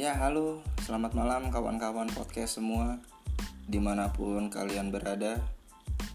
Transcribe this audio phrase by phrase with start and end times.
[0.00, 3.04] Ya halo, selamat malam kawan-kawan podcast semua.
[3.68, 5.36] Di mana pun kalian berada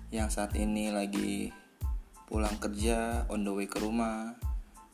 [0.10, 1.54] Yang saat ini lagi
[2.26, 4.34] pulang kerja, on the way ke rumah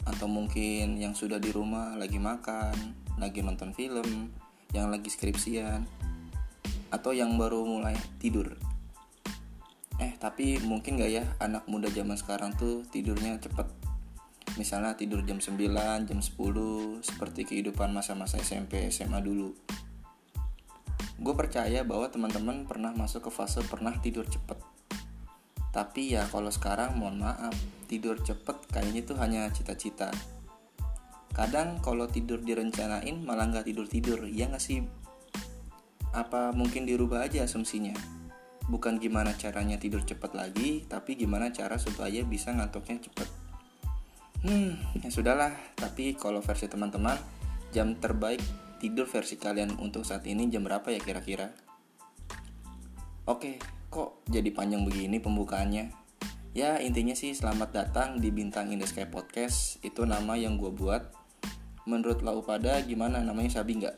[0.03, 2.75] Atau mungkin yang sudah di rumah lagi makan,
[3.15, 4.27] lagi nonton film
[4.75, 5.87] Yang lagi skripsian
[6.91, 8.59] Atau yang baru mulai tidur.
[10.03, 13.71] Eh tapi mungkin gak ya anak muda zaman sekarang tuh tidurnya cepet
[14.59, 19.55] misalnya tidur jam 9, jam 10 seperti kehidupan masa-masa SMP, SMA dulu.
[21.21, 24.57] Gue percaya bahwa teman-teman pernah masuk ke fase pernah tidur cepet.
[25.71, 27.55] Tapi ya kalau sekarang mohon maaf,
[27.87, 30.11] tidur cepet kayaknya itu hanya cita-cita.
[31.31, 34.83] Kadang kalau tidur direncanain malah nggak tidur-tidur, ya nggak sih?
[36.11, 37.95] Apa mungkin dirubah aja asumsinya?
[38.67, 43.40] Bukan gimana caranya tidur cepet lagi, tapi gimana cara supaya bisa ngantuknya cepet.
[44.41, 45.53] Hmm, ya sudahlah.
[45.77, 47.13] Tapi kalau versi teman-teman,
[47.69, 48.41] jam terbaik
[48.81, 51.53] tidur versi kalian untuk saat ini jam berapa ya kira-kira?
[53.29, 53.61] Oke,
[53.93, 55.93] kok jadi panjang begini pembukaannya?
[56.51, 60.67] Ya intinya sih selamat datang di Bintang in the Sky Podcast Itu nama yang gue
[60.67, 61.15] buat
[61.87, 63.95] Menurut lau pada gimana namanya Sabi nggak?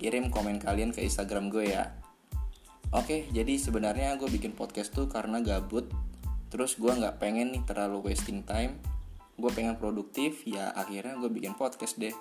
[0.00, 1.92] Kirim komen kalian ke Instagram gue ya
[2.96, 5.92] Oke jadi sebenarnya gue bikin podcast tuh karena gabut
[6.48, 8.80] Terus gue nggak pengen nih terlalu wasting time
[9.42, 12.14] gue pengen produktif ya akhirnya gue bikin podcast deh.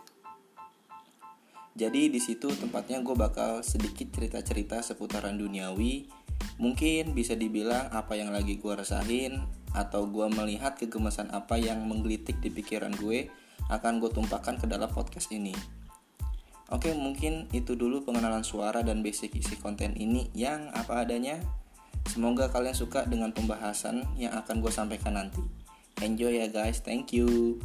[1.78, 6.09] Jadi di situ tempatnya gue bakal sedikit cerita-cerita seputaran duniawi.
[6.58, 9.38] Mungkin bisa dibilang apa yang lagi gue rasain
[9.72, 13.30] atau gue melihat kegemasan apa yang menggelitik di pikiran gue
[13.69, 15.53] akan gue tumpahkan ke dalam podcast ini.
[16.73, 21.38] Oke mungkin itu dulu pengenalan suara dan basic isi konten ini yang apa adanya.
[22.09, 25.60] Semoga kalian suka dengan pembahasan yang akan gue sampaikan nanti
[26.02, 27.61] Enjoy ya guys, thank you.